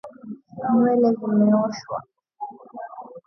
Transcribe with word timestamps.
Nywele 0.71 1.09
zimeoshwa 1.17 1.97